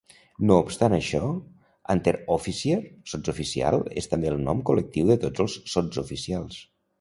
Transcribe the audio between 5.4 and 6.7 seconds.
el sotsoficials.